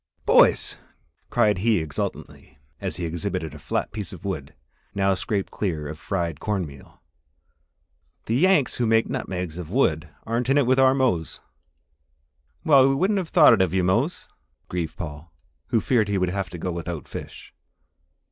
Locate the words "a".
3.53-3.59